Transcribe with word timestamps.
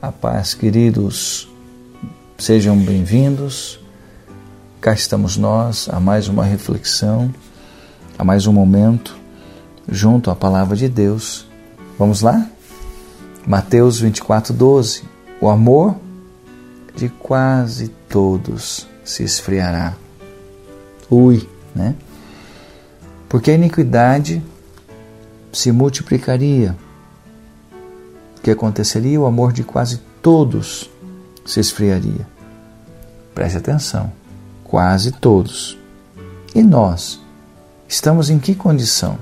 A 0.00 0.12
paz, 0.12 0.54
queridos, 0.54 1.48
sejam 2.38 2.78
bem-vindos. 2.78 3.80
Cá 4.80 4.92
estamos 4.92 5.36
nós 5.36 5.88
a 5.88 5.98
mais 5.98 6.28
uma 6.28 6.44
reflexão, 6.44 7.34
a 8.16 8.22
mais 8.22 8.46
um 8.46 8.52
momento 8.52 9.18
junto 9.88 10.30
à 10.30 10.36
palavra 10.36 10.76
de 10.76 10.88
Deus. 10.88 11.48
Vamos 11.98 12.22
lá? 12.22 12.48
Mateus 13.44 13.98
24, 13.98 14.54
12. 14.54 15.02
O 15.40 15.48
amor 15.48 15.96
de 16.94 17.08
quase 17.08 17.88
todos 18.08 18.86
se 19.04 19.24
esfriará. 19.24 19.94
Ui, 21.10 21.44
né? 21.74 21.96
Porque 23.28 23.50
a 23.50 23.54
iniquidade 23.54 24.40
se 25.52 25.72
multiplicaria 25.72 26.76
que 28.40 28.50
aconteceria? 28.50 29.20
O 29.20 29.26
amor 29.26 29.52
de 29.52 29.64
quase 29.64 30.00
todos 30.22 30.90
se 31.44 31.60
esfriaria. 31.60 32.26
Preste 33.34 33.58
atenção, 33.58 34.12
quase 34.64 35.12
todos. 35.12 35.78
E 36.54 36.62
nós? 36.62 37.20
Estamos 37.88 38.30
em 38.30 38.38
que 38.38 38.54
condição? 38.54 39.18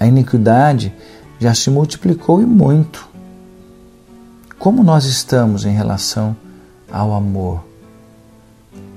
A 0.00 0.06
iniquidade 0.06 0.94
já 1.38 1.54
se 1.54 1.70
multiplicou 1.70 2.40
e 2.40 2.46
muito. 2.46 3.08
Como 4.58 4.82
nós 4.82 5.04
estamos 5.04 5.64
em 5.64 5.74
relação 5.74 6.36
ao 6.90 7.12
amor? 7.12 7.64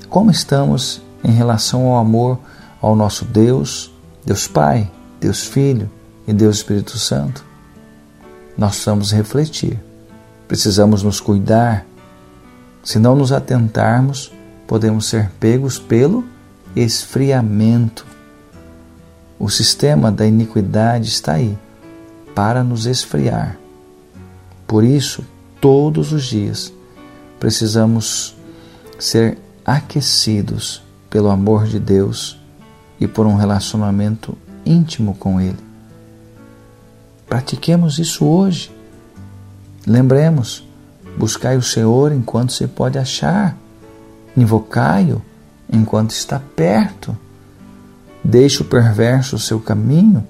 Como 0.09 0.31
estamos 0.31 1.02
em 1.23 1.31
relação 1.31 1.88
ao 1.88 1.98
amor 1.98 2.40
ao 2.81 2.95
nosso 2.95 3.26
Deus, 3.26 3.92
Deus 4.26 4.48
Pai, 4.48 4.90
Deus 5.20 5.44
Filho 5.44 5.90
e 6.28 6.34
Deus 6.34 6.58
Espírito 6.58 6.98
Santo? 6.98 7.48
Nós 8.59 8.72
precisamos 8.72 9.12
refletir, 9.13 9.80
precisamos 10.45 11.02
nos 11.02 11.22
cuidar. 11.22 11.86
Se 12.84 13.00
não 13.00 13.16
nos 13.16 13.31
atentarmos, 13.31 14.34
podemos 14.67 15.06
ser 15.06 15.30
pegos 15.39 15.80
pelo 15.80 16.25
esfriamento. 16.75 18.06
O 19.39 19.50
sistema 19.50 20.11
da 20.11 20.28
iniquidade 20.28 21.08
está 21.08 21.36
aí 21.36 21.58
para 22.36 22.61
nos 22.61 22.86
esfriar. 22.86 23.58
Por 24.67 24.84
isso, 24.84 25.23
todos 25.62 26.12
os 26.12 26.25
dias, 26.25 26.73
precisamos 27.39 28.36
ser 29.00 29.38
aquecidos 29.66 30.84
pelo 31.09 31.30
amor 31.30 31.66
de 31.66 31.80
Deus 31.80 32.38
e 33.00 33.08
por 33.08 33.25
um 33.25 33.38
relacionamento 33.38 34.38
íntimo 34.66 35.16
com 35.16 35.39
Ele. 35.39 35.69
Pratiquemos 37.30 37.99
isso 37.99 38.25
hoje. 38.25 38.72
Lembremos, 39.85 40.67
buscai 41.16 41.55
o 41.58 41.61
Senhor 41.61 42.11
enquanto 42.11 42.52
se 42.52 42.67
pode 42.67 42.97
achar, 42.97 43.55
invocai-o 44.35 45.22
enquanto 45.72 46.09
está 46.09 46.41
perto. 46.55 47.16
Deixe 48.23 48.63
o 48.63 48.66
perverso 48.66 49.35
o 49.35 49.39
seu 49.39 49.59
caminho. 49.59 50.27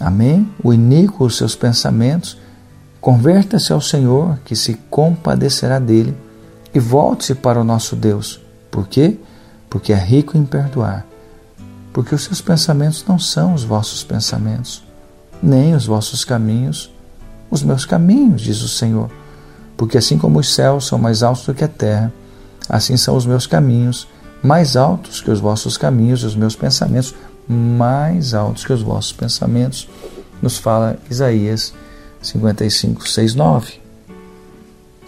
Amém? 0.00 0.48
O 0.62 0.72
iníquo 0.72 1.24
os 1.24 1.36
seus 1.36 1.56
pensamentos. 1.56 2.38
Converta-se 3.00 3.72
ao 3.72 3.80
Senhor, 3.80 4.38
que 4.44 4.56
se 4.56 4.74
compadecerá 4.88 5.78
dele, 5.78 6.16
e 6.72 6.78
volte-se 6.78 7.34
para 7.34 7.60
o 7.60 7.64
nosso 7.64 7.94
Deus. 7.94 8.40
Por 8.70 8.88
quê? 8.88 9.18
Porque 9.68 9.92
é 9.92 9.96
rico 9.96 10.38
em 10.38 10.44
perdoar. 10.44 11.04
Porque 11.92 12.14
os 12.14 12.24
seus 12.24 12.40
pensamentos 12.40 13.04
não 13.06 13.18
são 13.18 13.52
os 13.52 13.62
vossos 13.62 14.02
pensamentos 14.02 14.83
nem 15.44 15.74
os 15.74 15.86
vossos 15.86 16.24
caminhos 16.24 16.94
os 17.54 17.62
meus 17.62 17.84
caminhos, 17.84 18.42
diz 18.42 18.62
o 18.62 18.68
Senhor. 18.68 19.10
Porque 19.76 19.98
assim 19.98 20.18
como 20.18 20.38
os 20.38 20.52
céus 20.52 20.86
são 20.86 20.98
mais 20.98 21.22
altos 21.22 21.46
do 21.46 21.54
que 21.54 21.64
a 21.64 21.68
terra, 21.68 22.12
assim 22.68 22.96
são 22.96 23.16
os 23.16 23.26
meus 23.26 23.46
caminhos 23.46 24.08
mais 24.42 24.76
altos 24.76 25.22
que 25.22 25.30
os 25.30 25.40
vossos 25.40 25.78
caminhos, 25.78 26.22
os 26.22 26.36
meus 26.36 26.54
pensamentos 26.54 27.14
mais 27.48 28.34
altos 28.34 28.64
que 28.64 28.72
os 28.72 28.82
vossos 28.82 29.12
pensamentos, 29.12 29.88
nos 30.42 30.58
fala 30.58 30.98
Isaías 31.10 31.74
55, 32.22 33.08
6, 33.08 33.34
9. 33.34 33.74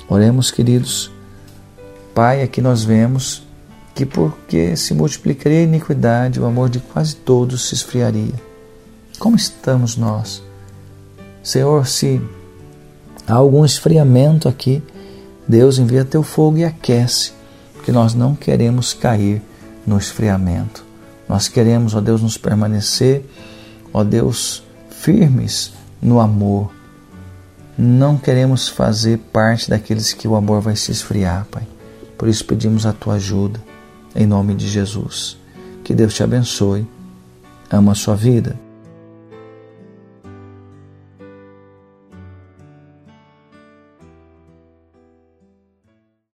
Oremos, 0.08 0.50
queridos. 0.50 1.10
Pai, 2.14 2.42
aqui 2.42 2.60
nós 2.60 2.84
vemos 2.84 3.42
que 3.94 4.06
porque 4.06 4.76
se 4.76 4.94
multiplicaria 4.94 5.60
a 5.60 5.62
iniquidade, 5.62 6.38
o 6.38 6.46
amor 6.46 6.68
de 6.68 6.78
quase 6.78 7.16
todos 7.16 7.68
se 7.68 7.74
esfriaria. 7.74 8.45
Como 9.18 9.34
estamos 9.34 9.96
nós? 9.96 10.42
Senhor, 11.42 11.86
se 11.86 12.20
há 13.26 13.34
algum 13.34 13.64
esfriamento 13.64 14.46
aqui, 14.46 14.82
Deus 15.48 15.78
envia 15.78 16.04
teu 16.04 16.22
fogo 16.22 16.58
e 16.58 16.64
aquece, 16.64 17.32
porque 17.72 17.90
nós 17.90 18.12
não 18.12 18.34
queremos 18.34 18.92
cair 18.92 19.40
no 19.86 19.96
esfriamento. 19.96 20.84
Nós 21.26 21.48
queremos, 21.48 21.94
ó 21.94 22.00
Deus, 22.00 22.20
nos 22.20 22.36
permanecer, 22.36 23.24
ó 23.92 24.04
Deus, 24.04 24.62
firmes 24.90 25.72
no 26.00 26.20
amor. 26.20 26.70
Não 27.78 28.18
queremos 28.18 28.68
fazer 28.68 29.18
parte 29.32 29.70
daqueles 29.70 30.12
que 30.12 30.28
o 30.28 30.36
amor 30.36 30.60
vai 30.60 30.76
se 30.76 30.92
esfriar, 30.92 31.46
Pai. 31.50 31.66
Por 32.18 32.28
isso 32.28 32.44
pedimos 32.44 32.84
a 32.84 32.92
tua 32.92 33.14
ajuda, 33.14 33.62
em 34.14 34.26
nome 34.26 34.54
de 34.54 34.68
Jesus. 34.68 35.38
Que 35.82 35.94
Deus 35.94 36.14
te 36.14 36.22
abençoe. 36.22 36.86
Ama 37.70 37.92
a 37.92 37.94
sua 37.94 38.14
vida 38.14 38.65